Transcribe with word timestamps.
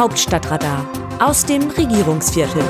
Hauptstadtradar 0.00 0.88
aus 1.18 1.44
dem 1.44 1.60
Regierungsviertel. 1.68 2.62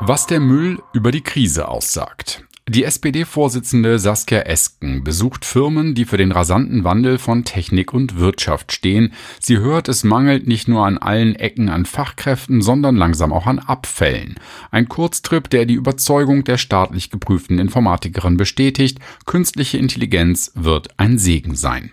Was 0.00 0.26
der 0.26 0.40
Müll 0.40 0.82
über 0.94 1.10
die 1.10 1.20
Krise 1.20 1.68
aussagt. 1.68 2.42
Die 2.66 2.84
SPD-Vorsitzende 2.84 3.98
Saskia 3.98 4.38
Esken 4.40 5.04
besucht 5.04 5.44
Firmen, 5.44 5.94
die 5.94 6.06
für 6.06 6.16
den 6.16 6.32
rasanten 6.32 6.84
Wandel 6.84 7.18
von 7.18 7.44
Technik 7.44 7.92
und 7.92 8.18
Wirtschaft 8.18 8.72
stehen. 8.72 9.12
Sie 9.40 9.58
hört, 9.58 9.90
es 9.90 10.02
mangelt 10.02 10.46
nicht 10.46 10.66
nur 10.66 10.86
an 10.86 10.96
allen 10.96 11.36
Ecken 11.36 11.68
an 11.68 11.84
Fachkräften, 11.84 12.62
sondern 12.62 12.96
langsam 12.96 13.34
auch 13.34 13.46
an 13.46 13.58
Abfällen. 13.58 14.36
Ein 14.70 14.88
Kurztrip, 14.88 15.50
der 15.50 15.66
die 15.66 15.74
Überzeugung 15.74 16.44
der 16.44 16.56
staatlich 16.56 17.10
geprüften 17.10 17.58
Informatikerin 17.58 18.38
bestätigt, 18.38 19.00
künstliche 19.26 19.76
Intelligenz 19.76 20.50
wird 20.54 20.88
ein 20.96 21.18
Segen 21.18 21.56
sein. 21.56 21.90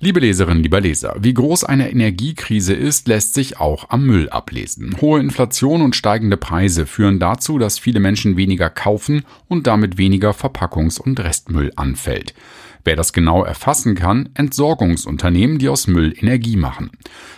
Liebe 0.00 0.18
Leserinnen, 0.18 0.62
lieber 0.62 0.80
Leser, 0.80 1.14
wie 1.20 1.34
groß 1.34 1.62
eine 1.62 1.90
Energiekrise 1.90 2.74
ist, 2.74 3.06
lässt 3.06 3.32
sich 3.34 3.60
auch 3.60 3.90
am 3.90 4.04
Müll 4.04 4.28
ablesen. 4.28 4.96
Hohe 5.00 5.20
Inflation 5.20 5.82
und 5.82 5.94
steigende 5.94 6.36
Preise 6.36 6.86
führen 6.86 7.20
dazu, 7.20 7.58
dass 7.58 7.78
viele 7.78 8.00
Menschen 8.00 8.36
weniger 8.36 8.70
kaufen 8.70 9.24
und 9.46 9.68
damit 9.68 9.96
weniger 9.96 10.32
Verpackungs- 10.32 11.00
und 11.00 11.20
Restmüll 11.20 11.72
anfällt. 11.76 12.34
Wer 12.82 12.96
das 12.96 13.12
genau 13.12 13.44
erfassen 13.44 13.94
kann, 13.94 14.30
Entsorgungsunternehmen, 14.34 15.58
die 15.58 15.68
aus 15.68 15.86
Müll 15.86 16.12
Energie 16.18 16.56
machen. 16.56 16.90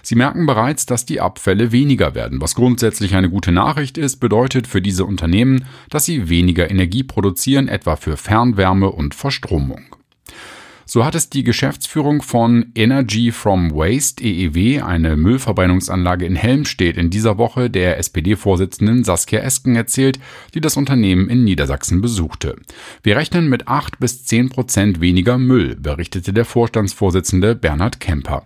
Sie 0.03 0.17
merken 0.17 0.47
bereits, 0.47 0.87
dass 0.87 1.05
die 1.05 1.21
Abfälle 1.21 1.73
weniger 1.73 2.15
werden, 2.15 2.41
was 2.41 2.55
grundsätzlich 2.55 3.15
eine 3.15 3.31
gute 3.31 3.53
Nachricht 3.53 3.99
ist, 3.99 4.17
bedeutet 4.17 4.67
für 4.67 4.81
diese 4.81 5.05
Unternehmen, 5.05 5.67
dass 5.91 6.07
sie 6.07 6.31
weniger 6.31 6.71
Energie 6.71 7.05
produzieren, 7.05 7.69
etwa 7.69 7.97
für 7.97 8.17
Fernwärme 8.17 8.91
und 8.91 9.15
Verstromung. 9.15 9.96
So 10.89 11.05
hat 11.05 11.17
es 11.17 11.29
die 11.29 11.43
Geschäftsführung 11.43 12.23
von 12.23 12.67
Energy 12.77 13.33
from 13.33 13.73
Waste 13.73 14.23
EEW, 14.23 14.85
eine 14.85 15.17
Müllverbrennungsanlage 15.17 16.25
in 16.25 16.37
Helmstedt, 16.37 16.97
in 16.97 17.11
dieser 17.11 17.39
Woche 17.39 17.69
der 17.69 17.99
SPD-Vorsitzenden 17.99 19.03
Saskia 19.03 19.41
Esken 19.41 19.75
erzählt, 19.75 20.21
die 20.55 20.61
das 20.61 20.77
Unternehmen 20.77 21.29
in 21.29 21.43
Niedersachsen 21.43 22.01
besuchte. 22.01 22.55
Wir 23.03 23.17
rechnen 23.17 23.49
mit 23.49 23.67
acht 23.67 23.99
bis 23.99 24.27
zehn 24.27 24.49
Prozent 24.49 25.01
weniger 25.01 25.39
Müll, 25.39 25.75
berichtete 25.75 26.33
der 26.33 26.45
Vorstandsvorsitzende 26.45 27.57
Bernhard 27.57 27.99
Kemper. 27.99 28.45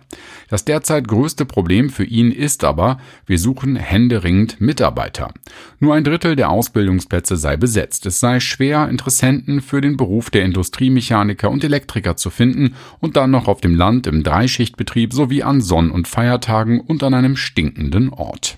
Das 0.49 0.65
derzeit 0.65 1.07
größte 1.07 1.45
Problem 1.45 1.91
für 1.91 2.05
ihn 2.05 2.31
ist 2.31 2.63
aber, 2.63 2.99
wir 3.27 3.37
suchen 3.37 3.75
händeringend 3.75 4.59
Mitarbeiter. 4.59 5.31
Nur 5.79 5.93
ein 5.93 6.03
Drittel 6.03 6.35
der 6.35 6.49
Ausbildungsplätze 6.49 7.37
sei 7.37 7.55
besetzt. 7.55 8.07
Es 8.07 8.19
sei 8.19 8.39
schwer, 8.39 8.89
Interessenten 8.89 9.61
für 9.61 9.79
den 9.79 9.95
Beruf 9.95 10.31
der 10.31 10.43
Industriemechaniker 10.43 11.51
und 11.51 11.63
Elektriker 11.63 12.17
zu 12.17 12.30
finden 12.31 12.75
und 12.99 13.15
dann 13.15 13.31
noch 13.31 13.47
auf 13.47 13.61
dem 13.61 13.75
Land 13.75 14.07
im 14.07 14.23
Dreischichtbetrieb 14.23 15.13
sowie 15.13 15.43
an 15.43 15.61
Sonn- 15.61 15.91
und 15.91 16.07
Feiertagen 16.07 16.79
und 16.79 17.03
an 17.03 17.13
einem 17.13 17.35
stinkenden 17.35 18.09
Ort. 18.09 18.57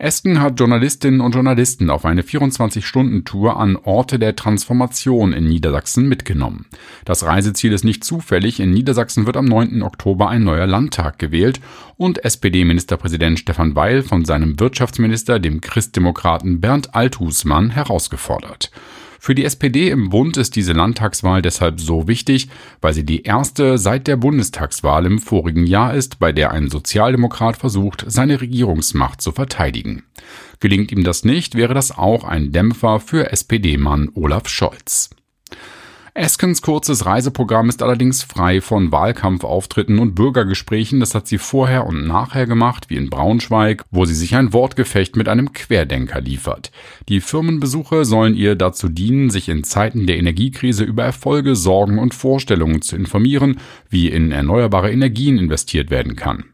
Esken 0.00 0.40
hat 0.40 0.60
Journalistinnen 0.60 1.20
und 1.20 1.34
Journalisten 1.34 1.90
auf 1.90 2.04
eine 2.04 2.22
24-Stunden-Tour 2.22 3.56
an 3.56 3.74
Orte 3.74 4.20
der 4.20 4.36
Transformation 4.36 5.32
in 5.32 5.48
Niedersachsen 5.48 6.08
mitgenommen. 6.08 6.66
Das 7.04 7.24
Reiseziel 7.24 7.72
ist 7.72 7.82
nicht 7.84 8.04
zufällig. 8.04 8.60
In 8.60 8.70
Niedersachsen 8.70 9.26
wird 9.26 9.36
am 9.36 9.46
9. 9.46 9.82
Oktober 9.82 10.28
ein 10.28 10.44
neuer 10.44 10.68
Landtag 10.68 11.18
gewählt 11.18 11.60
und 11.96 12.24
SPD-Ministerpräsident 12.24 13.40
Stefan 13.40 13.74
Weil 13.74 14.04
von 14.04 14.24
seinem 14.24 14.60
Wirtschaftsminister, 14.60 15.40
dem 15.40 15.60
Christdemokraten 15.60 16.60
Bernd 16.60 16.94
Althusmann, 16.94 17.70
herausgefordert. 17.70 18.70
Für 19.18 19.34
die 19.34 19.44
SPD 19.44 19.90
im 19.90 20.10
Bund 20.10 20.36
ist 20.36 20.56
diese 20.56 20.72
Landtagswahl 20.72 21.42
deshalb 21.42 21.80
so 21.80 22.06
wichtig, 22.06 22.48
weil 22.80 22.94
sie 22.94 23.04
die 23.04 23.22
erste 23.22 23.78
seit 23.78 24.06
der 24.06 24.16
Bundestagswahl 24.16 25.06
im 25.06 25.18
vorigen 25.18 25.66
Jahr 25.66 25.94
ist, 25.94 26.18
bei 26.18 26.32
der 26.32 26.52
ein 26.52 26.70
Sozialdemokrat 26.70 27.56
versucht, 27.56 28.04
seine 28.06 28.40
Regierungsmacht 28.40 29.20
zu 29.20 29.32
verteidigen. 29.32 30.04
Gelingt 30.60 30.92
ihm 30.92 31.04
das 31.04 31.24
nicht, 31.24 31.54
wäre 31.54 31.74
das 31.74 31.96
auch 31.96 32.24
ein 32.24 32.52
Dämpfer 32.52 33.00
für 33.00 33.30
SPD-Mann 33.32 34.10
Olaf 34.14 34.48
Scholz. 34.48 35.10
Eskens 36.14 36.62
kurzes 36.62 37.06
Reiseprogramm 37.06 37.68
ist 37.68 37.82
allerdings 37.82 38.22
frei 38.22 38.60
von 38.60 38.90
Wahlkampfauftritten 38.90 39.98
und 39.98 40.14
Bürgergesprächen. 40.14 41.00
Das 41.00 41.14
hat 41.14 41.26
sie 41.26 41.38
vorher 41.38 41.86
und 41.86 42.06
nachher 42.06 42.46
gemacht, 42.46 42.88
wie 42.88 42.96
in 42.96 43.10
Braunschweig, 43.10 43.84
wo 43.90 44.04
sie 44.04 44.14
sich 44.14 44.34
ein 44.34 44.52
Wortgefecht 44.52 45.16
mit 45.16 45.28
einem 45.28 45.52
Querdenker 45.52 46.20
liefert. 46.20 46.70
Die 47.08 47.20
Firmenbesuche 47.20 48.04
sollen 48.04 48.34
ihr 48.34 48.56
dazu 48.56 48.88
dienen, 48.88 49.30
sich 49.30 49.48
in 49.48 49.64
Zeiten 49.64 50.06
der 50.06 50.18
Energiekrise 50.18 50.84
über 50.84 51.04
Erfolge, 51.04 51.54
Sorgen 51.56 51.98
und 51.98 52.14
Vorstellungen 52.14 52.82
zu 52.82 52.96
informieren, 52.96 53.58
wie 53.90 54.08
in 54.08 54.32
erneuerbare 54.32 54.90
Energien 54.90 55.38
investiert 55.38 55.90
werden 55.90 56.16
kann. 56.16 56.44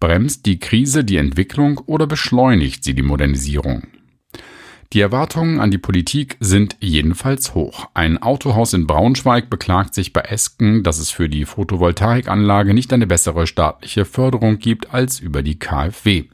Bremst 0.00 0.44
die 0.46 0.58
Krise 0.58 1.04
die 1.04 1.16
Entwicklung 1.16 1.78
oder 1.86 2.06
beschleunigt 2.06 2.84
sie 2.84 2.94
die 2.94 3.02
Modernisierung? 3.02 3.84
Die 4.92 5.00
Erwartungen 5.00 5.58
an 5.58 5.70
die 5.70 5.78
Politik 5.78 6.36
sind 6.38 6.76
jedenfalls 6.80 7.54
hoch. 7.54 7.88
Ein 7.94 8.22
Autohaus 8.22 8.72
in 8.72 8.86
Braunschweig 8.86 9.50
beklagt 9.50 9.94
sich 9.94 10.12
bei 10.12 10.20
Esken, 10.20 10.84
dass 10.84 10.98
es 10.98 11.10
für 11.10 11.28
die 11.28 11.44
Photovoltaikanlage 11.44 12.72
nicht 12.72 12.92
eine 12.92 13.06
bessere 13.06 13.46
staatliche 13.46 14.04
Förderung 14.04 14.58
gibt 14.58 14.94
als 14.94 15.18
über 15.18 15.42
die 15.42 15.58
KfW. 15.58 16.24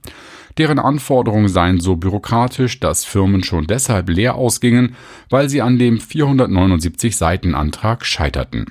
Deren 0.58 0.78
Anforderungen 0.78 1.48
seien 1.48 1.80
so 1.80 1.96
bürokratisch, 1.96 2.78
dass 2.78 3.06
Firmen 3.06 3.42
schon 3.42 3.66
deshalb 3.66 4.10
leer 4.10 4.34
ausgingen, 4.34 4.96
weil 5.30 5.48
sie 5.48 5.62
an 5.62 5.78
dem 5.78 5.98
479 5.98 7.16
Seiten 7.16 7.54
Antrag 7.54 8.04
scheiterten. 8.04 8.66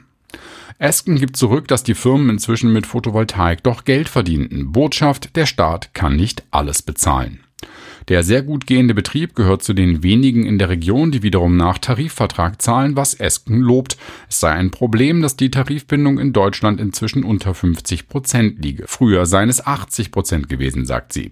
Esken 0.77 1.17
gibt 1.17 1.37
zurück, 1.37 1.67
dass 1.67 1.83
die 1.83 1.95
Firmen 1.95 2.29
inzwischen 2.29 2.71
mit 2.71 2.85
Photovoltaik 2.85 3.63
doch 3.63 3.83
Geld 3.83 4.09
verdienten. 4.09 4.71
Botschaft, 4.71 5.35
der 5.35 5.45
Staat 5.47 5.93
kann 5.93 6.15
nicht 6.15 6.43
alles 6.51 6.81
bezahlen. 6.81 7.41
Der 8.11 8.23
sehr 8.23 8.41
gut 8.41 8.67
gehende 8.67 8.93
Betrieb 8.93 9.35
gehört 9.35 9.63
zu 9.63 9.71
den 9.73 10.03
wenigen 10.03 10.45
in 10.45 10.59
der 10.59 10.67
Region, 10.67 11.11
die 11.11 11.23
wiederum 11.23 11.55
nach 11.55 11.77
Tarifvertrag 11.77 12.61
zahlen, 12.61 12.97
was 12.97 13.13
Esken 13.13 13.61
lobt. 13.61 13.95
Es 14.27 14.41
sei 14.41 14.51
ein 14.51 14.69
Problem, 14.69 15.21
dass 15.21 15.37
die 15.37 15.49
Tarifbindung 15.49 16.19
in 16.19 16.33
Deutschland 16.33 16.81
inzwischen 16.81 17.23
unter 17.23 17.53
50 17.53 18.09
Prozent 18.09 18.61
liege. 18.61 18.83
Früher 18.85 19.25
seien 19.25 19.47
es 19.47 19.65
80 19.65 20.11
Prozent 20.11 20.49
gewesen, 20.49 20.85
sagt 20.85 21.13
sie. 21.13 21.31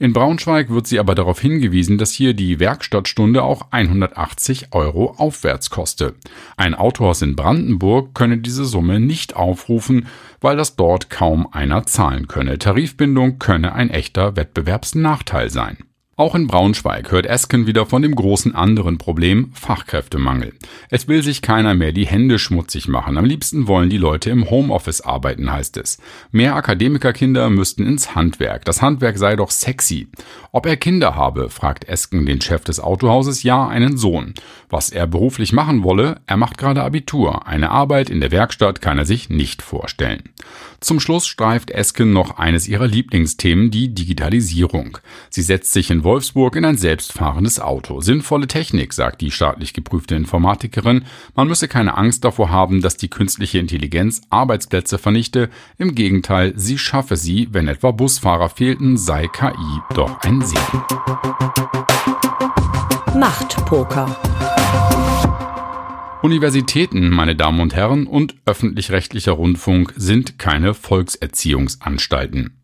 In 0.00 0.12
Braunschweig 0.12 0.68
wird 0.68 0.88
sie 0.88 0.98
aber 0.98 1.14
darauf 1.14 1.38
hingewiesen, 1.38 1.96
dass 1.96 2.10
hier 2.10 2.34
die 2.34 2.58
Werkstattstunde 2.58 3.44
auch 3.44 3.68
180 3.70 4.72
Euro 4.72 5.14
aufwärts 5.18 5.70
koste. 5.70 6.16
Ein 6.56 6.74
Autohaus 6.74 7.22
in 7.22 7.36
Brandenburg 7.36 8.16
könne 8.16 8.38
diese 8.38 8.64
Summe 8.64 8.98
nicht 8.98 9.36
aufrufen, 9.36 10.08
weil 10.40 10.56
das 10.56 10.74
dort 10.74 11.08
kaum 11.08 11.46
einer 11.52 11.86
zahlen 11.86 12.26
könne. 12.26 12.58
Tarifbindung 12.58 13.38
könne 13.38 13.74
ein 13.74 13.90
echter 13.90 14.34
Wettbewerbsnachteil 14.34 15.50
sein. 15.50 15.76
Auch 16.18 16.34
in 16.34 16.46
Braunschweig 16.46 17.12
hört 17.12 17.26
Esken 17.26 17.66
wieder 17.66 17.84
von 17.84 18.00
dem 18.00 18.14
großen 18.14 18.54
anderen 18.54 18.96
Problem 18.96 19.50
Fachkräftemangel. 19.52 20.54
Es 20.88 21.08
will 21.08 21.22
sich 21.22 21.42
keiner 21.42 21.74
mehr 21.74 21.92
die 21.92 22.06
Hände 22.06 22.38
schmutzig 22.38 22.88
machen. 22.88 23.18
Am 23.18 23.26
liebsten 23.26 23.68
wollen 23.68 23.90
die 23.90 23.98
Leute 23.98 24.30
im 24.30 24.48
Homeoffice 24.48 25.02
arbeiten, 25.02 25.52
heißt 25.52 25.76
es. 25.76 25.98
Mehr 26.32 26.56
Akademikerkinder 26.56 27.50
müssten 27.50 27.84
ins 27.84 28.14
Handwerk. 28.14 28.64
Das 28.64 28.80
Handwerk 28.80 29.18
sei 29.18 29.36
doch 29.36 29.50
sexy. 29.50 30.08
Ob 30.52 30.64
er 30.64 30.78
Kinder 30.78 31.16
habe, 31.16 31.50
fragt 31.50 31.86
Esken 31.86 32.24
den 32.24 32.40
Chef 32.40 32.64
des 32.64 32.80
Autohauses. 32.80 33.42
Ja, 33.42 33.68
einen 33.68 33.98
Sohn. 33.98 34.32
Was 34.70 34.88
er 34.88 35.06
beruflich 35.06 35.52
machen 35.52 35.82
wolle, 35.82 36.22
er 36.24 36.38
macht 36.38 36.56
gerade 36.56 36.82
Abitur. 36.82 37.46
Eine 37.46 37.70
Arbeit 37.70 38.08
in 38.08 38.20
der 38.20 38.30
Werkstatt 38.30 38.80
kann 38.80 38.96
er 38.96 39.04
sich 39.04 39.28
nicht 39.28 39.60
vorstellen. 39.60 40.30
Zum 40.80 40.98
Schluss 40.98 41.26
streift 41.26 41.70
Esken 41.70 42.14
noch 42.14 42.38
eines 42.38 42.68
ihrer 42.68 42.86
Lieblingsthemen, 42.86 43.70
die 43.70 43.92
Digitalisierung. 43.92 44.96
Sie 45.28 45.42
setzt 45.42 45.74
sich 45.74 45.90
in 45.90 46.04
Wolfsburg 46.06 46.54
in 46.54 46.64
ein 46.64 46.76
selbstfahrendes 46.76 47.58
Auto. 47.58 48.00
Sinnvolle 48.00 48.46
Technik, 48.46 48.92
sagt 48.92 49.20
die 49.22 49.32
staatlich 49.32 49.74
geprüfte 49.74 50.14
Informatikerin. 50.14 51.04
Man 51.34 51.48
müsse 51.48 51.66
keine 51.66 51.96
Angst 51.96 52.24
davor 52.24 52.48
haben, 52.48 52.80
dass 52.80 52.96
die 52.96 53.10
künstliche 53.10 53.58
Intelligenz 53.58 54.20
Arbeitsplätze 54.30 54.98
vernichte. 54.98 55.50
Im 55.78 55.96
Gegenteil, 55.96 56.52
sie 56.54 56.78
schaffe 56.78 57.16
sie, 57.16 57.48
wenn 57.50 57.66
etwa 57.66 57.90
Busfahrer 57.90 58.48
fehlten, 58.50 58.96
sei 58.96 59.26
KI 59.26 59.80
doch 59.94 60.20
ein 60.20 60.42
Segen. 60.42 60.84
Machtpoker. 63.18 64.16
Universitäten, 66.22 67.10
meine 67.10 67.34
Damen 67.34 67.58
und 67.58 67.74
Herren, 67.74 68.06
und 68.06 68.36
öffentlich-rechtlicher 68.46 69.32
Rundfunk 69.32 69.92
sind 69.96 70.38
keine 70.38 70.72
Volkserziehungsanstalten. 70.72 72.56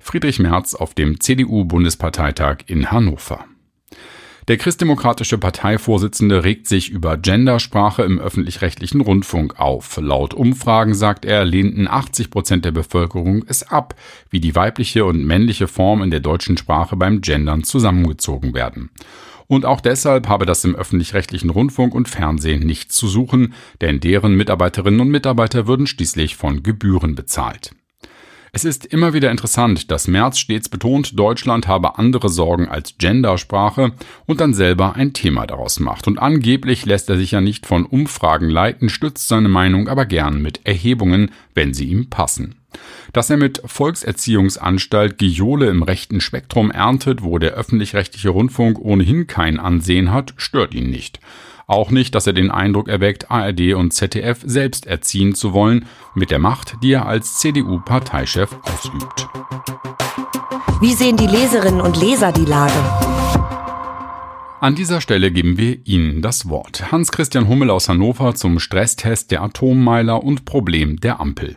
Friedrich 0.00 0.38
Merz 0.38 0.74
auf 0.74 0.94
dem 0.94 1.20
CDU-Bundesparteitag 1.20 2.58
in 2.66 2.90
Hannover. 2.90 3.46
Der 4.46 4.58
christdemokratische 4.58 5.38
Parteivorsitzende 5.38 6.44
regt 6.44 6.66
sich 6.68 6.90
über 6.90 7.16
Gendersprache 7.16 8.02
im 8.02 8.18
öffentlich-rechtlichen 8.18 9.00
Rundfunk 9.00 9.58
auf. 9.58 9.96
Laut 9.96 10.34
Umfragen, 10.34 10.94
sagt 10.94 11.24
er, 11.24 11.46
lehnten 11.46 11.88
80 11.88 12.28
Prozent 12.28 12.66
der 12.66 12.72
Bevölkerung 12.72 13.44
es 13.48 13.62
ab, 13.62 13.94
wie 14.28 14.40
die 14.40 14.54
weibliche 14.54 15.06
und 15.06 15.24
männliche 15.24 15.66
Form 15.66 16.02
in 16.02 16.10
der 16.10 16.20
deutschen 16.20 16.58
Sprache 16.58 16.94
beim 16.94 17.22
Gendern 17.22 17.64
zusammengezogen 17.64 18.52
werden. 18.52 18.90
Und 19.46 19.64
auch 19.64 19.80
deshalb 19.80 20.28
habe 20.28 20.44
das 20.44 20.62
im 20.64 20.74
öffentlich-rechtlichen 20.74 21.48
Rundfunk 21.48 21.94
und 21.94 22.10
Fernsehen 22.10 22.66
nichts 22.66 22.96
zu 22.96 23.08
suchen, 23.08 23.54
denn 23.80 24.00
deren 24.00 24.34
Mitarbeiterinnen 24.36 25.00
und 25.00 25.08
Mitarbeiter 25.08 25.66
würden 25.66 25.86
schließlich 25.86 26.36
von 26.36 26.62
Gebühren 26.62 27.14
bezahlt. 27.14 27.70
Es 28.56 28.64
ist 28.64 28.86
immer 28.86 29.12
wieder 29.14 29.32
interessant, 29.32 29.90
dass 29.90 30.06
Merz 30.06 30.38
stets 30.38 30.68
betont, 30.68 31.18
Deutschland 31.18 31.66
habe 31.66 31.98
andere 31.98 32.28
Sorgen 32.28 32.68
als 32.68 32.94
Gendersprache 32.98 33.94
und 34.26 34.40
dann 34.40 34.54
selber 34.54 34.94
ein 34.94 35.12
Thema 35.12 35.44
daraus 35.44 35.80
macht. 35.80 36.06
Und 36.06 36.20
angeblich 36.20 36.86
lässt 36.86 37.10
er 37.10 37.16
sich 37.16 37.32
ja 37.32 37.40
nicht 37.40 37.66
von 37.66 37.84
Umfragen 37.84 38.48
leiten, 38.48 38.90
stützt 38.90 39.26
seine 39.26 39.48
Meinung 39.48 39.88
aber 39.88 40.06
gern 40.06 40.40
mit 40.40 40.60
Erhebungen, 40.62 41.32
wenn 41.54 41.74
sie 41.74 41.86
ihm 41.86 42.10
passen. 42.10 42.54
Dass 43.12 43.28
er 43.28 43.38
mit 43.38 43.60
Volkserziehungsanstalt 43.64 45.18
Giole 45.18 45.66
im 45.66 45.82
rechten 45.82 46.20
Spektrum 46.20 46.70
erntet, 46.70 47.24
wo 47.24 47.38
der 47.38 47.54
öffentlich-rechtliche 47.54 48.28
Rundfunk 48.28 48.78
ohnehin 48.78 49.26
kein 49.26 49.58
Ansehen 49.58 50.12
hat, 50.12 50.32
stört 50.36 50.74
ihn 50.74 50.90
nicht. 50.90 51.18
Auch 51.66 51.90
nicht, 51.90 52.14
dass 52.14 52.26
er 52.26 52.32
den 52.34 52.50
Eindruck 52.50 52.88
erweckt, 52.88 53.30
ARD 53.30 53.74
und 53.74 53.92
ZDF 53.92 54.40
selbst 54.44 54.86
erziehen 54.86 55.34
zu 55.34 55.52
wollen, 55.52 55.86
mit 56.14 56.30
der 56.30 56.38
Macht, 56.38 56.76
die 56.82 56.92
er 56.92 57.06
als 57.06 57.38
CDU-Parteichef 57.38 58.50
ausübt. 58.62 59.28
Wie 60.80 60.92
sehen 60.92 61.16
die 61.16 61.26
Leserinnen 61.26 61.80
und 61.80 61.98
Leser 61.98 62.32
die 62.32 62.44
Lage? 62.44 62.72
An 64.60 64.74
dieser 64.74 65.00
Stelle 65.00 65.30
geben 65.30 65.58
wir 65.58 65.78
Ihnen 65.86 66.22
das 66.22 66.48
Wort. 66.48 66.90
Hans-Christian 66.90 67.48
Hummel 67.48 67.70
aus 67.70 67.88
Hannover 67.88 68.34
zum 68.34 68.58
Stresstest 68.58 69.30
der 69.30 69.42
Atommeiler 69.42 70.22
und 70.22 70.44
Problem 70.44 71.00
der 71.00 71.20
Ampel. 71.20 71.56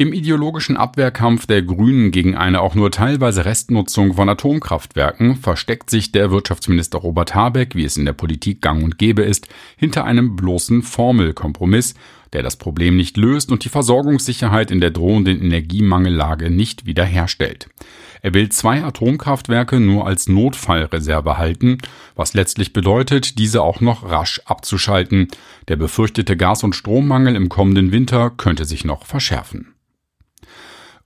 Im 0.00 0.12
ideologischen 0.12 0.76
Abwehrkampf 0.76 1.46
der 1.46 1.60
Grünen 1.60 2.12
gegen 2.12 2.36
eine 2.36 2.60
auch 2.60 2.76
nur 2.76 2.92
teilweise 2.92 3.44
Restnutzung 3.44 4.14
von 4.14 4.28
Atomkraftwerken 4.28 5.34
versteckt 5.34 5.90
sich 5.90 6.12
der 6.12 6.30
Wirtschaftsminister 6.30 6.98
Robert 6.98 7.34
Habeck, 7.34 7.74
wie 7.74 7.82
es 7.82 7.96
in 7.96 8.04
der 8.04 8.12
Politik 8.12 8.62
gang 8.62 8.84
und 8.84 8.96
gäbe 8.96 9.22
ist, 9.22 9.48
hinter 9.76 10.04
einem 10.04 10.36
bloßen 10.36 10.82
Formelkompromiss, 10.82 11.94
der 12.32 12.44
das 12.44 12.54
Problem 12.54 12.96
nicht 12.96 13.16
löst 13.16 13.50
und 13.50 13.64
die 13.64 13.70
Versorgungssicherheit 13.70 14.70
in 14.70 14.80
der 14.80 14.92
drohenden 14.92 15.42
Energiemangellage 15.42 16.48
nicht 16.48 16.86
wiederherstellt. 16.86 17.68
Er 18.22 18.34
will 18.34 18.50
zwei 18.50 18.84
Atomkraftwerke 18.84 19.80
nur 19.80 20.06
als 20.06 20.28
Notfallreserve 20.28 21.38
halten, 21.38 21.78
was 22.14 22.34
letztlich 22.34 22.72
bedeutet, 22.72 23.36
diese 23.36 23.62
auch 23.62 23.80
noch 23.80 24.08
rasch 24.08 24.42
abzuschalten. 24.44 25.26
Der 25.66 25.74
befürchtete 25.74 26.36
Gas- 26.36 26.62
und 26.62 26.76
Strommangel 26.76 27.34
im 27.34 27.48
kommenden 27.48 27.90
Winter 27.90 28.30
könnte 28.30 28.64
sich 28.64 28.84
noch 28.84 29.04
verschärfen. 29.04 29.74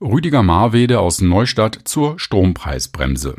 Rüdiger 0.03 0.43
Marwede 0.43 0.99
aus 0.99 1.21
Neustadt 1.21 1.79
zur 1.85 2.19
Strompreisbremse. 2.19 3.37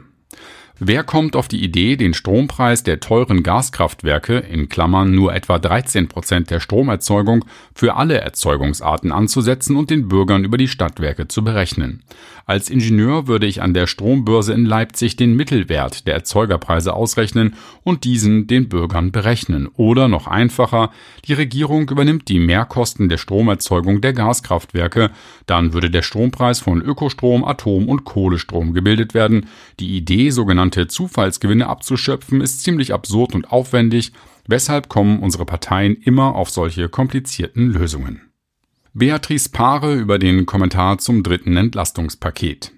Wer 0.87 1.03
kommt 1.03 1.35
auf 1.35 1.49
die 1.49 1.65
Idee, 1.65 1.97
den 1.97 2.13
Strompreis 2.13 2.83
der 2.83 3.01
teuren 3.01 3.43
Gaskraftwerke 3.43 4.37
in 4.37 4.69
Klammern 4.69 5.15
nur 5.15 5.35
etwa 5.35 5.59
13 5.59 6.09
Prozent 6.09 6.51
der 6.51 6.61
Stromerzeugung 6.61 7.47
für 7.75 7.95
alle 7.97 8.21
Erzeugungsarten 8.21 9.11
anzusetzen 9.11 9.77
und 9.77 9.89
den 9.89 10.09
Bürgern 10.09 10.45
über 10.45 10.59
die 10.59 10.69
Stadtwerke 10.69 11.27
zu 11.27 11.43
berechnen? 11.43 12.03
Als 12.45 12.69
Ingenieur 12.69 13.27
würde 13.27 13.47
ich 13.47 13.63
an 13.63 13.73
der 13.73 13.87
Strombörse 13.87 14.53
in 14.53 14.67
Leipzig 14.67 15.17
den 15.17 15.35
Mittelwert 15.35 16.07
der 16.07 16.13
Erzeugerpreise 16.13 16.93
ausrechnen 16.93 17.55
und 17.83 18.05
diesen 18.05 18.47
den 18.47 18.69
Bürgern 18.69 19.11
berechnen. 19.11 19.71
Oder 19.77 20.09
noch 20.09 20.27
einfacher, 20.27 20.91
die 21.27 21.33
Regierung 21.33 21.89
übernimmt 21.89 22.29
die 22.29 22.41
Mehrkosten 22.41 23.09
der 23.09 23.17
Stromerzeugung 23.17 24.03
der 24.03 24.13
Gaskraftwerke, 24.13 25.13
dann 25.47 25.73
würde 25.73 25.89
der 25.89 26.03
Strompreis 26.03 26.61
von 26.61 26.83
Ökostrom, 26.83 27.43
Atom 27.43 27.89
und 27.89 28.05
Kohlestrom 28.05 28.75
gebildet 28.75 29.15
werden. 29.15 29.47
Die 29.81 29.97
Idee 29.97 30.29
sogenannter 30.29 30.74
sogenannte 30.75 30.87
Zufallsgewinne 30.88 31.67
abzuschöpfen, 31.67 32.41
ist 32.41 32.62
ziemlich 32.62 32.93
absurd 32.93 33.35
und 33.35 33.50
aufwendig, 33.50 34.12
weshalb 34.47 34.88
kommen 34.88 35.21
unsere 35.21 35.47
Parteien 35.47 35.94
immer 35.97 36.35
auf 36.35 36.50
solche 36.50 36.88
komplizierten 36.88 37.71
Lösungen. 37.71 38.21
Beatrice 38.93 39.49
Paare 39.49 39.94
über 39.94 40.19
den 40.19 40.47
Kommentar 40.47 40.99
zum 40.99 41.23
dritten 41.23 41.56
Entlastungspaket. 41.56 42.73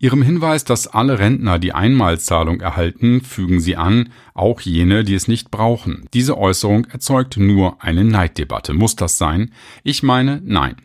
Ihrem 0.00 0.22
Hinweis, 0.22 0.62
dass 0.62 0.86
alle 0.86 1.18
Rentner 1.18 1.58
die 1.58 1.72
Einmalzahlung 1.72 2.60
erhalten, 2.60 3.20
fügen 3.20 3.58
Sie 3.58 3.74
an, 3.74 4.10
auch 4.32 4.60
jene, 4.60 5.02
die 5.02 5.14
es 5.14 5.26
nicht 5.26 5.50
brauchen. 5.50 6.06
Diese 6.14 6.38
Äußerung 6.38 6.84
erzeugt 6.84 7.36
nur 7.36 7.82
eine 7.82 8.04
Neiddebatte. 8.04 8.74
Muss 8.74 8.94
das 8.94 9.18
sein? 9.18 9.50
Ich 9.82 10.04
meine, 10.04 10.40
nein. 10.44 10.76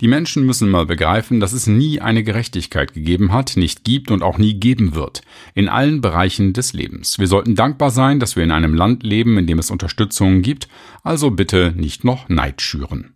Die 0.00 0.08
Menschen 0.08 0.46
müssen 0.46 0.70
mal 0.70 0.86
begreifen, 0.86 1.38
dass 1.38 1.52
es 1.52 1.66
nie 1.66 2.00
eine 2.00 2.24
Gerechtigkeit 2.24 2.94
gegeben 2.94 3.30
hat, 3.30 3.58
nicht 3.58 3.84
gibt 3.84 4.10
und 4.10 4.22
auch 4.22 4.38
nie 4.38 4.54
geben 4.54 4.94
wird. 4.94 5.20
In 5.52 5.68
allen 5.68 6.00
Bereichen 6.00 6.54
des 6.54 6.72
Lebens. 6.72 7.18
Wir 7.18 7.26
sollten 7.26 7.54
dankbar 7.54 7.90
sein, 7.90 8.20
dass 8.20 8.36
wir 8.36 8.44
in 8.44 8.50
einem 8.50 8.72
Land 8.72 9.02
leben, 9.02 9.36
in 9.36 9.46
dem 9.46 9.58
es 9.58 9.70
Unterstützung 9.70 10.40
gibt, 10.40 10.68
also 11.02 11.30
bitte 11.30 11.74
nicht 11.76 12.04
noch 12.04 12.30
Neid 12.30 12.62
schüren. 12.62 13.12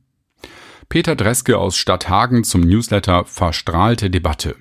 Peter 0.90 1.16
Dreske 1.16 1.56
aus 1.56 1.78
Stadthagen 1.78 2.44
zum 2.44 2.60
Newsletter 2.60 3.24
Verstrahlte 3.24 4.10
Debatte. 4.10 4.56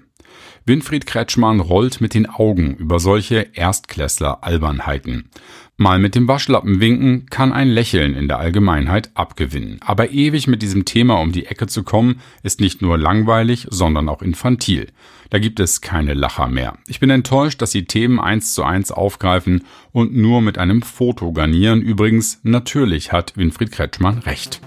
Winfried 0.65 1.05
Kretschmann 1.05 1.59
rollt 1.59 2.01
mit 2.01 2.13
den 2.13 2.27
Augen 2.27 2.75
über 2.75 2.99
solche 2.99 3.47
Erstklässler-Albernheiten. 3.53 5.29
Mal 5.77 5.99
mit 5.99 6.15
dem 6.15 6.27
Waschlappen 6.27 6.79
winken 6.79 7.25
kann 7.29 7.51
ein 7.51 7.67
Lächeln 7.67 8.15
in 8.15 8.29
der 8.29 8.39
Allgemeinheit 8.39 9.11
abgewinnen. 9.13 9.79
Aber 9.81 10.11
ewig 10.11 10.47
mit 10.47 10.61
diesem 10.61 10.85
Thema 10.85 11.19
um 11.19 11.33
die 11.33 11.47
Ecke 11.47 11.67
zu 11.67 11.83
kommen, 11.83 12.21
ist 12.43 12.61
nicht 12.61 12.81
nur 12.81 12.97
langweilig, 12.97 13.67
sondern 13.69 14.07
auch 14.07 14.21
infantil. 14.21 14.87
Da 15.29 15.37
gibt 15.37 15.59
es 15.59 15.81
keine 15.81 16.13
Lacher 16.13 16.47
mehr. 16.47 16.77
Ich 16.87 17.01
bin 17.01 17.09
enttäuscht, 17.09 17.61
dass 17.61 17.71
sie 17.71 17.85
Themen 17.85 18.21
eins 18.21 18.53
zu 18.53 18.63
eins 18.63 18.91
aufgreifen 18.91 19.65
und 19.91 20.15
nur 20.15 20.41
mit 20.41 20.57
einem 20.57 20.81
Foto 20.81 21.33
garnieren. 21.33 21.81
Übrigens, 21.81 22.39
natürlich 22.43 23.11
hat 23.11 23.35
Winfried 23.35 23.71
Kretschmann 23.71 24.19
recht. 24.19 24.61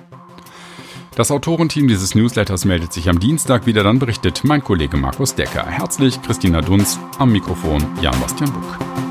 Das 1.18 1.32
Autorenteam 1.32 1.88
dieses 1.88 2.14
Newsletters 2.14 2.64
meldet 2.64 2.92
sich 2.92 3.08
am 3.08 3.18
Dienstag 3.18 3.66
wieder, 3.66 3.82
dann 3.82 3.98
berichtet 3.98 4.44
mein 4.44 4.62
Kollege 4.62 4.96
Markus 4.96 5.34
Decker. 5.34 5.66
Herzlich 5.66 6.22
Christina 6.22 6.60
Dunz 6.60 6.96
am 7.18 7.32
Mikrofon 7.32 7.84
Jan-Bastian 8.00 8.52
Buck. 8.52 9.07